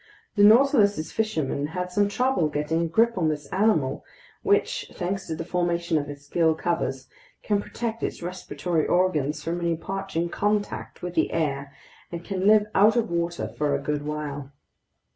[0.35, 4.03] The Nautilus's fishermen had some trouble getting a grip on this animal,
[4.41, 7.07] which, thanks to the formation of its gill covers,
[7.43, 11.75] can protect its respiratory organs from any parching contact with the air
[12.11, 14.51] and can live out of water for a good while.